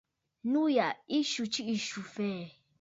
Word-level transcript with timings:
Nû 0.51 0.61
yà 0.75 0.87
ɨ 1.15 1.17
swu 1.29 1.43
jiʼì 1.53 1.75
swù 1.87 2.01
fɛɛ̀. 2.13 2.47